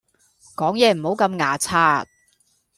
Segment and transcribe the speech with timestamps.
[0.57, 2.07] 講嘢唔好咁牙擦